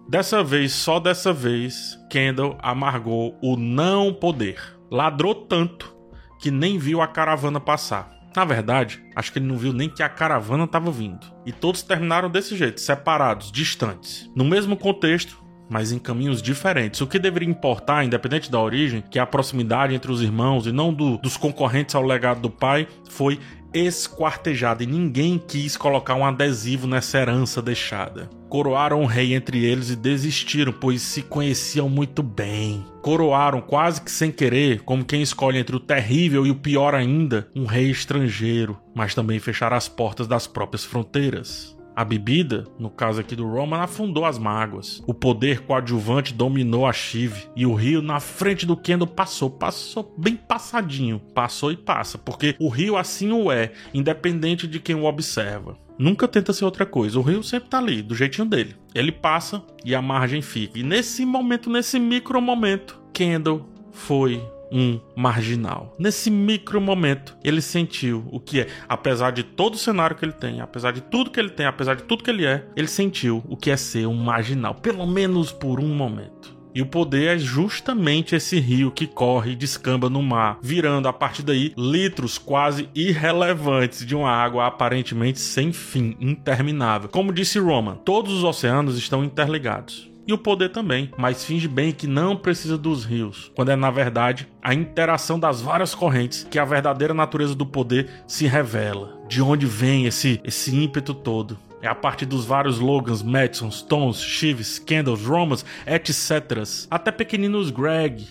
Dessa 0.07 0.41
vez, 0.41 0.71
só 0.71 0.97
dessa 0.97 1.33
vez, 1.33 2.00
Kendall 2.09 2.57
amargou 2.62 3.38
o 3.41 3.57
não 3.57 4.13
poder. 4.13 4.62
Ladrou 4.89 5.36
tanto 5.36 5.93
que 6.39 6.50
nem 6.50 6.77
viu 6.77 7.01
a 7.01 7.07
caravana 7.07 7.59
passar. 7.59 8.16
Na 8.38 8.46
verdade, 8.46 9.03
acho 9.15 9.34
que 9.34 9.39
ele 9.39 9.48
não 9.48 9.58
viu 9.58 9.74
nem 9.74 9.89
que 9.89 10.03
a 10.03 10.08
caravana 10.08 10.65
estava 10.65 10.91
vindo. 10.91 11.25
E 11.44 11.51
todos 11.51 11.82
terminaram 11.82 12.29
desse 12.29 12.56
jeito, 12.56 12.79
separados, 12.79 13.51
distantes. 13.51 14.32
No 14.36 14.46
mesmo 14.46 14.77
contexto, 14.77 15.44
mas 15.69 15.91
em 15.91 16.00
caminhos 16.00 16.41
diferentes. 16.41 17.01
O 17.01 17.07
que 17.07 17.19
deveria 17.19 17.50
importar, 17.50 18.03
independente 18.03 18.51
da 18.51 18.59
origem, 18.59 19.03
que 19.09 19.19
é 19.19 19.21
a 19.21 19.25
proximidade 19.25 19.93
entre 19.93 20.12
os 20.12 20.21
irmãos 20.21 20.65
e 20.65 20.71
não 20.71 20.93
do, 20.93 21.17
dos 21.17 21.38
concorrentes 21.38 21.95
ao 21.95 22.03
legado 22.03 22.41
do 22.41 22.50
pai, 22.50 22.88
foi 23.09 23.39
esquartejada 23.74 24.83
e 24.83 24.88
ninguém 24.88 25.38
quis 25.38 25.75
colocar 25.75 26.15
um 26.15 26.25
adesivo 26.25 26.88
nessa 26.88 27.19
herança 27.19 27.62
deixada. 27.62 28.29
Coroaram 28.50 29.01
o 29.01 29.05
rei 29.05 29.33
entre 29.33 29.63
eles 29.65 29.89
e 29.89 29.95
desistiram, 29.95 30.71
pois 30.71 31.01
se 31.01 31.21
conheciam 31.21 31.89
muito 31.89 32.24
bem. 32.24 32.86
Coroaram 33.01 33.59
quase 33.59 34.01
que 34.01 34.09
sem 34.09 34.31
querer, 34.31 34.81
como 34.83 35.05
quem 35.05 35.21
escolhe 35.21 35.57
entre 35.57 35.75
o 35.75 35.81
terrível 35.81 36.47
e 36.47 36.51
o 36.51 36.55
pior 36.55 36.95
ainda, 36.95 37.50
um 37.53 37.65
rei 37.65 37.89
estrangeiro, 37.91 38.77
mas 38.95 39.13
também 39.13 39.39
fecharam 39.39 39.75
as 39.75 39.89
portas 39.89 40.27
das 40.27 40.47
próprias 40.47 40.86
fronteiras. 40.86 41.76
A 41.97 42.05
bebida, 42.05 42.63
no 42.77 42.91
caso 42.91 43.19
aqui 43.19 43.35
do 43.35 43.47
Roman, 43.47 43.79
afundou 43.79 44.23
as 44.23 44.37
mágoas. 44.37 45.01
O 45.07 45.15
poder 45.15 45.61
coadjuvante 45.61 46.31
dominou 46.31 46.85
a 46.85 46.93
Shiv 46.93 47.49
e 47.55 47.65
o 47.65 47.73
rio 47.73 48.03
na 48.03 48.19
frente 48.19 48.67
do 48.67 48.77
Kendo 48.77 49.07
passou, 49.07 49.49
passou 49.49 50.13
bem 50.15 50.35
passadinho, 50.35 51.19
passou 51.33 51.71
e 51.71 51.75
passa, 51.75 52.19
porque 52.19 52.55
o 52.59 52.69
rio 52.69 52.95
assim 52.95 53.31
o 53.31 53.51
é, 53.51 53.71
independente 53.95 54.67
de 54.67 54.79
quem 54.79 54.95
o 54.95 55.05
observa. 55.05 55.75
Nunca 55.97 56.27
tenta 56.27 56.53
ser 56.53 56.65
outra 56.65 56.85
coisa. 56.85 57.17
O 57.17 57.23
rio 57.23 57.41
sempre 57.41 57.67
tá 57.69 57.79
ali, 57.79 58.03
do 58.03 58.13
jeitinho 58.13 58.47
dele. 58.47 58.75
Ele 58.93 59.11
passa 59.11 59.63
e 59.83 59.95
a 59.95 60.01
margem 60.01 60.43
fica. 60.43 60.77
E 60.77 60.83
nesse 60.83 61.25
momento, 61.25 61.67
nesse 61.67 61.97
micro 61.97 62.39
momento, 62.39 63.01
Kendall 63.11 63.67
foi 63.91 64.39
um 64.71 65.00
marginal. 65.15 65.95
Nesse 65.97 66.29
micro 66.29 66.79
momento, 66.79 67.38
ele 67.43 67.62
sentiu 67.62 68.25
o 68.31 68.39
que 68.39 68.62
é, 68.62 68.67
apesar 68.88 69.31
de 69.31 69.43
todo 69.43 69.75
o 69.75 69.77
cenário 69.77 70.15
que 70.15 70.25
ele 70.25 70.33
tem, 70.33 70.62
apesar 70.62 70.91
de 70.91 71.01
tudo 71.01 71.31
que 71.31 71.39
ele 71.39 71.50
tem, 71.50 71.65
apesar 71.65 71.95
de 71.95 72.03
tudo 72.03 72.24
que 72.24 72.29
ele 72.29 72.45
é, 72.45 72.65
ele 72.75 72.88
sentiu 72.88 73.43
o 73.47 73.55
que 73.55 73.71
é 73.71 73.77
ser 73.77 74.07
um 74.07 74.15
marginal, 74.15 74.75
pelo 74.75 75.05
menos 75.05 75.51
por 75.51 75.79
um 75.79 75.93
momento. 75.95 76.57
E 76.75 76.81
o 76.81 76.86
poder 76.86 77.36
é 77.36 77.39
justamente 77.39 78.36
esse 78.36 78.59
rio 78.59 78.91
que 78.91 79.07
corre 79.07 79.53
e 79.53 79.55
descamba 79.55 80.12
no 80.12 80.21
mar, 80.21 80.59
virando 80.62 81.07
a 81.07 81.13
partir 81.13 81.41
daí 81.41 81.74
litros 81.75 82.38
quase 82.38 82.88
irrelevantes 82.93 84.05
de 84.05 84.15
uma 84.15 84.29
água 84.29 84.67
aparentemente 84.67 85.39
sem 85.39 85.74
fim, 85.74 86.15
interminável. 86.19 87.09
Como 87.09 87.33
disse 87.33 87.57
Roman, 87.57 87.95
todos 87.95 88.31
os 88.31 88.43
oceanos 88.43 88.95
estão 88.95 89.24
interligados 89.24 90.07
e 90.27 90.34
o 90.34 90.38
poder 90.38 90.69
também, 90.69 91.10
mas 91.17 91.46
finge 91.46 91.67
bem 91.67 91.91
que 91.91 92.05
não 92.05 92.36
precisa 92.36 92.77
dos 92.77 93.05
rios, 93.05 93.51
quando 93.55 93.69
é 93.69 93.75
na 93.75 93.89
verdade 93.89 94.48
a 94.62 94.74
interação 94.74 95.39
das 95.39 95.62
várias 95.62 95.96
correntes 95.96 96.46
que 96.50 96.60
a 96.60 96.65
verdadeira 96.65 97.13
natureza 97.13 97.55
do 97.55 97.65
poder 97.65 98.10
se 98.27 98.46
revela. 98.46 99.17
De 99.29 99.41
onde 99.41 99.65
vem 99.65 100.05
esse, 100.05 100.41
esse 100.43 100.75
ímpeto 100.75 101.13
todo? 101.13 101.57
É 101.81 101.88
a 101.88 101.96
partir 101.96 102.25
dos 102.25 102.43
vários 102.43 102.75
slogans, 102.75 103.22
Madsons, 103.22 103.81
Tons, 103.81 104.22
Chives, 104.22 104.79
Candles, 104.79 105.24
Romans, 105.24 105.63
etc. 105.86 106.63
Até 106.89 107.12
pequeninos 107.12 107.69
Greg, 107.69 108.27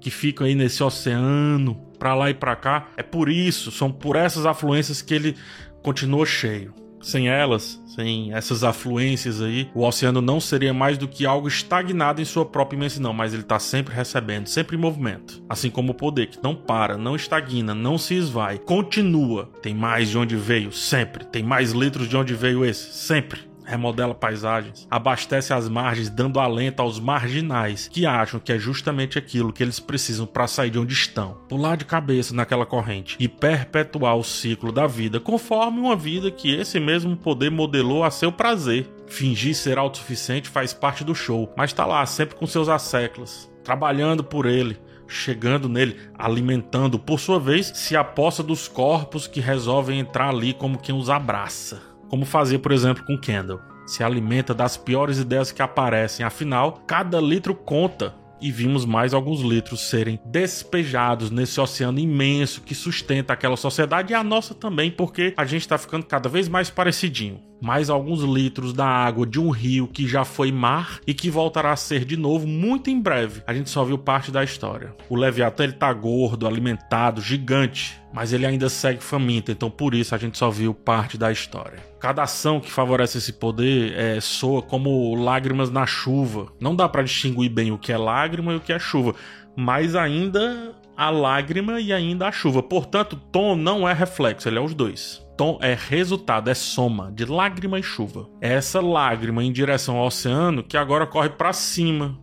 que 0.00 0.10
ficam 0.10 0.46
aí 0.46 0.54
nesse 0.54 0.82
oceano, 0.82 1.74
pra 1.98 2.14
lá 2.14 2.30
e 2.30 2.34
pra 2.34 2.56
cá. 2.56 2.88
É 2.96 3.02
por 3.02 3.28
isso, 3.28 3.70
são 3.70 3.92
por 3.92 4.16
essas 4.16 4.46
afluências 4.46 5.02
que 5.02 5.14
ele 5.14 5.36
continua 5.82 6.24
cheio. 6.24 6.74
Sem 7.06 7.28
elas, 7.28 7.80
sem 7.86 8.34
essas 8.34 8.64
afluências 8.64 9.40
aí, 9.40 9.70
o 9.72 9.86
oceano 9.86 10.20
não 10.20 10.40
seria 10.40 10.74
mais 10.74 10.98
do 10.98 11.06
que 11.06 11.24
algo 11.24 11.46
estagnado 11.46 12.20
em 12.20 12.24
sua 12.24 12.44
própria 12.44 12.76
imensidão, 12.76 13.12
mas 13.12 13.32
ele 13.32 13.42
está 13.42 13.60
sempre 13.60 13.94
recebendo, 13.94 14.48
sempre 14.48 14.76
em 14.76 14.80
movimento. 14.80 15.40
Assim 15.48 15.70
como 15.70 15.92
o 15.92 15.94
poder, 15.94 16.26
que 16.26 16.42
não 16.42 16.56
para, 16.56 16.98
não 16.98 17.14
estagna, 17.14 17.76
não 17.76 17.96
se 17.96 18.14
esvai, 18.14 18.58
continua. 18.58 19.48
Tem 19.62 19.72
mais 19.72 20.10
de 20.10 20.18
onde 20.18 20.34
veio, 20.34 20.72
sempre. 20.72 21.24
Tem 21.24 21.44
mais 21.44 21.70
litros 21.70 22.08
de 22.08 22.16
onde 22.16 22.34
veio 22.34 22.64
esse, 22.64 22.92
sempre 22.92 23.38
remodela 23.66 24.14
paisagens, 24.14 24.86
abastece 24.90 25.52
as 25.52 25.68
margens, 25.68 26.08
dando 26.08 26.40
alento 26.40 26.80
aos 26.80 26.98
marginais 27.00 27.88
que 27.88 28.06
acham 28.06 28.40
que 28.40 28.52
é 28.52 28.58
justamente 28.58 29.18
aquilo 29.18 29.52
que 29.52 29.62
eles 29.62 29.80
precisam 29.80 30.24
para 30.24 30.46
sair 30.46 30.70
de 30.70 30.78
onde 30.78 30.94
estão, 30.94 31.36
pular 31.48 31.76
de 31.76 31.84
cabeça 31.84 32.34
naquela 32.34 32.64
corrente 32.64 33.16
e 33.18 33.28
perpetuar 33.28 34.16
o 34.16 34.24
ciclo 34.24 34.70
da 34.72 34.86
vida, 34.86 35.18
conforme 35.18 35.80
uma 35.80 35.96
vida 35.96 36.30
que 36.30 36.54
esse 36.54 36.78
mesmo 36.78 37.16
poder 37.16 37.50
modelou 37.50 38.04
a 38.04 38.10
seu 38.10 38.30
prazer. 38.30 38.88
Fingir 39.08 39.54
ser 39.54 39.78
autossuficiente 39.78 40.48
faz 40.48 40.72
parte 40.72 41.04
do 41.04 41.14
show, 41.14 41.52
mas 41.56 41.72
tá 41.72 41.86
lá 41.86 42.04
sempre 42.06 42.34
com 42.34 42.46
seus 42.46 42.68
asseclas, 42.68 43.50
trabalhando 43.62 44.24
por 44.24 44.46
ele, 44.46 44.78
chegando 45.06 45.68
nele, 45.68 45.96
alimentando, 46.18 46.98
por 46.98 47.20
sua 47.20 47.38
vez, 47.38 47.70
se 47.74 47.96
aposta 47.96 48.42
dos 48.42 48.66
corpos 48.66 49.26
que 49.26 49.40
resolvem 49.40 50.00
entrar 50.00 50.30
ali 50.30 50.52
como 50.52 50.78
quem 50.78 50.94
os 50.94 51.08
abraça 51.08 51.95
como 52.08 52.24
fazia, 52.24 52.58
por 52.58 52.72
exemplo, 52.72 53.04
com 53.04 53.18
Kendall. 53.18 53.60
Se 53.86 54.02
alimenta 54.02 54.52
das 54.52 54.76
piores 54.76 55.18
ideias 55.18 55.52
que 55.52 55.62
aparecem, 55.62 56.24
afinal, 56.24 56.82
cada 56.86 57.20
litro 57.20 57.54
conta. 57.54 58.14
E 58.38 58.52
vimos 58.52 58.84
mais 58.84 59.14
alguns 59.14 59.40
litros 59.40 59.88
serem 59.88 60.20
despejados 60.26 61.30
nesse 61.30 61.58
oceano 61.58 61.98
imenso 61.98 62.60
que 62.60 62.74
sustenta 62.74 63.32
aquela 63.32 63.56
sociedade 63.56 64.12
e 64.12 64.14
a 64.14 64.22
nossa 64.22 64.54
também, 64.54 64.90
porque 64.90 65.32
a 65.38 65.46
gente 65.46 65.62
está 65.62 65.78
ficando 65.78 66.04
cada 66.04 66.28
vez 66.28 66.46
mais 66.46 66.68
parecidinho 66.68 67.40
mais 67.60 67.90
alguns 67.90 68.20
litros 68.20 68.72
da 68.72 68.86
água 68.86 69.26
de 69.26 69.40
um 69.40 69.50
rio 69.50 69.88
que 69.88 70.06
já 70.06 70.24
foi 70.24 70.52
mar 70.52 71.00
e 71.06 71.14
que 71.14 71.30
voltará 71.30 71.72
a 71.72 71.76
ser 71.76 72.04
de 72.04 72.16
novo 72.16 72.46
muito 72.46 72.90
em 72.90 73.00
breve. 73.00 73.42
A 73.46 73.54
gente 73.54 73.70
só 73.70 73.84
viu 73.84 73.98
parte 73.98 74.30
da 74.30 74.44
história. 74.44 74.94
O 75.08 75.16
Leviatã 75.16 75.64
ele 75.64 75.72
tá 75.72 75.92
gordo, 75.92 76.46
alimentado, 76.46 77.20
gigante, 77.20 78.00
mas 78.12 78.32
ele 78.32 78.46
ainda 78.46 78.68
segue 78.68 79.02
faminto, 79.02 79.50
então 79.50 79.70
por 79.70 79.94
isso 79.94 80.14
a 80.14 80.18
gente 80.18 80.38
só 80.38 80.50
viu 80.50 80.74
parte 80.74 81.18
da 81.18 81.32
história. 81.32 81.78
Cada 82.00 82.22
ação 82.22 82.60
que 82.60 82.70
favorece 82.70 83.18
esse 83.18 83.32
poder 83.32 83.92
é, 83.96 84.20
soa 84.20 84.62
como 84.62 85.14
lágrimas 85.14 85.70
na 85.70 85.86
chuva. 85.86 86.52
Não 86.60 86.74
dá 86.74 86.88
para 86.88 87.02
distinguir 87.02 87.50
bem 87.50 87.72
o 87.72 87.78
que 87.78 87.92
é 87.92 87.98
lágrima 87.98 88.52
e 88.52 88.56
o 88.56 88.60
que 88.60 88.72
é 88.72 88.78
chuva, 88.78 89.14
mas 89.56 89.96
ainda 89.96 90.74
a 90.96 91.10
lágrima 91.10 91.80
e 91.80 91.92
ainda 91.92 92.28
a 92.28 92.32
chuva. 92.32 92.62
Portanto, 92.62 93.20
tom 93.32 93.56
não 93.56 93.88
é 93.88 93.92
reflexo, 93.92 94.48
ele 94.48 94.58
é 94.58 94.60
os 94.60 94.74
dois 94.74 95.25
tom 95.36 95.58
é 95.60 95.76
resultado, 95.78 96.48
é 96.48 96.54
soma 96.54 97.12
de 97.12 97.24
lágrima 97.24 97.78
e 97.78 97.82
chuva. 97.82 98.28
É 98.40 98.54
essa 98.54 98.80
lágrima 98.80 99.44
em 99.44 99.52
direção 99.52 99.96
ao 99.96 100.06
oceano 100.06 100.62
que 100.62 100.76
agora 100.76 101.06
corre 101.06 101.28
para 101.28 101.52
cima, 101.52 102.18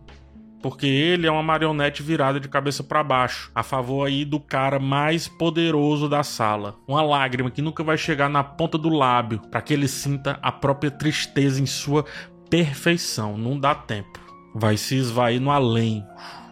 porque 0.60 0.86
ele 0.86 1.26
é 1.26 1.30
uma 1.30 1.42
marionete 1.42 2.02
virada 2.02 2.40
de 2.40 2.48
cabeça 2.48 2.82
para 2.82 3.04
baixo, 3.04 3.50
a 3.54 3.62
favor 3.62 4.06
aí 4.06 4.24
do 4.24 4.40
cara 4.40 4.78
mais 4.78 5.28
poderoso 5.28 6.08
da 6.08 6.22
sala. 6.22 6.74
Uma 6.88 7.02
lágrima 7.02 7.50
que 7.50 7.62
nunca 7.62 7.84
vai 7.84 7.96
chegar 7.96 8.28
na 8.28 8.42
ponta 8.42 8.76
do 8.76 8.88
lábio, 8.88 9.40
para 9.50 9.60
que 9.60 9.74
ele 9.74 9.86
sinta 9.86 10.38
a 10.42 10.50
própria 10.50 10.90
tristeza 10.90 11.62
em 11.62 11.66
sua 11.66 12.04
perfeição. 12.50 13.36
Não 13.36 13.58
dá 13.58 13.74
tempo. 13.74 14.18
Vai 14.54 14.76
se 14.76 14.96
esvair 14.96 15.40
no 15.40 15.50
além, 15.50 16.04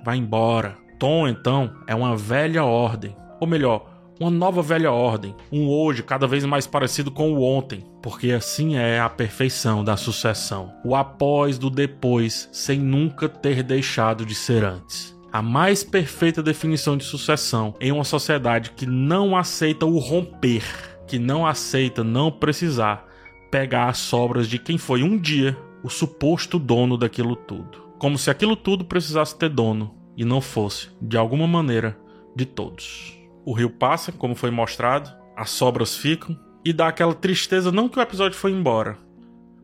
vai 0.04 0.16
embora. 0.16 0.76
Tom, 0.98 1.26
então, 1.26 1.72
é 1.86 1.94
uma 1.94 2.16
velha 2.16 2.64
ordem, 2.64 3.16
ou 3.40 3.46
melhor, 3.46 3.91
uma 4.22 4.30
nova 4.30 4.62
velha 4.62 4.92
ordem, 4.92 5.34
um 5.50 5.68
hoje 5.68 6.02
cada 6.02 6.28
vez 6.28 6.44
mais 6.44 6.64
parecido 6.64 7.10
com 7.10 7.32
o 7.32 7.42
ontem, 7.42 7.84
porque 8.00 8.30
assim 8.30 8.76
é 8.76 9.00
a 9.00 9.08
perfeição 9.08 9.82
da 9.82 9.96
sucessão, 9.96 10.72
o 10.84 10.94
após 10.94 11.58
do 11.58 11.68
depois, 11.68 12.48
sem 12.52 12.78
nunca 12.78 13.28
ter 13.28 13.64
deixado 13.64 14.24
de 14.24 14.34
ser 14.34 14.64
antes. 14.64 15.12
A 15.32 15.42
mais 15.42 15.82
perfeita 15.82 16.42
definição 16.42 16.96
de 16.96 17.04
sucessão 17.04 17.74
em 17.80 17.90
uma 17.90 18.04
sociedade 18.04 18.70
que 18.76 18.86
não 18.86 19.36
aceita 19.36 19.86
o 19.86 19.98
romper, 19.98 20.62
que 21.06 21.18
não 21.18 21.44
aceita 21.44 22.04
não 22.04 22.30
precisar 22.30 23.08
pegar 23.50 23.88
as 23.88 23.98
sobras 23.98 24.48
de 24.48 24.58
quem 24.58 24.78
foi 24.78 25.02
um 25.02 25.18
dia 25.18 25.58
o 25.82 25.90
suposto 25.90 26.60
dono 26.60 26.96
daquilo 26.96 27.34
tudo. 27.34 27.82
Como 27.98 28.16
se 28.16 28.30
aquilo 28.30 28.54
tudo 28.54 28.84
precisasse 28.84 29.36
ter 29.36 29.48
dono 29.48 29.94
e 30.16 30.24
não 30.24 30.40
fosse, 30.40 30.90
de 31.00 31.16
alguma 31.16 31.46
maneira, 31.46 31.98
de 32.36 32.46
todos 32.46 33.21
o 33.44 33.52
rio 33.52 33.70
passa, 33.70 34.12
como 34.12 34.34
foi 34.34 34.50
mostrado, 34.50 35.10
as 35.36 35.50
sobras 35.50 35.96
ficam, 35.96 36.38
e 36.64 36.72
dá 36.72 36.88
aquela 36.88 37.14
tristeza, 37.14 37.72
não 37.72 37.88
que 37.88 37.98
o 37.98 38.02
episódio 38.02 38.38
foi 38.38 38.52
embora, 38.52 38.96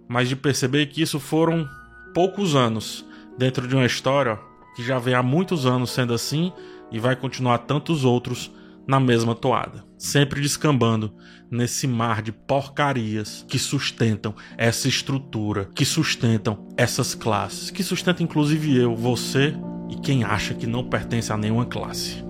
mas 0.09 0.29
de 0.29 0.35
perceber 0.35 0.87
que 0.87 1.01
isso 1.03 1.21
foram 1.21 1.67
poucos 2.13 2.57
anos 2.57 3.05
dentro 3.37 3.69
de 3.69 3.75
uma 3.75 3.87
história 3.87 4.39
que 4.75 4.83
já 4.83 4.99
vem 4.99 5.15
há 5.15 5.23
muitos 5.23 5.67
anos 5.67 5.91
sendo 5.91 6.13
assim 6.13 6.53
e 6.91 6.99
vai 6.99 7.15
continuar 7.15 7.59
tantos 7.59 8.05
outros 8.05 8.51
na 8.87 8.99
mesma 8.99 9.35
toada, 9.35 9.85
sempre 9.99 10.41
descambando 10.41 11.13
nesse 11.51 11.87
mar 11.87 12.23
de 12.23 12.33
porcarias 12.33 13.45
que 13.47 13.59
sustentam 13.59 14.35
essa 14.57 14.89
estrutura, 14.89 15.69
que 15.75 15.85
sustentam 15.85 16.67
essas 16.77 17.15
classes, 17.15 17.71
que 17.71 17.83
sustenta 17.83 18.23
inclusive 18.23 18.77
eu, 18.77 18.97
você 18.97 19.55
e 19.91 19.97
quem 19.97 20.25
acha 20.25 20.55
que 20.55 20.67
não 20.67 20.89
pertence 20.89 21.31
a 21.33 21.37
nenhuma 21.37 21.67
classe. 21.67 22.28